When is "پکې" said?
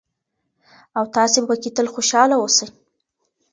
1.49-1.69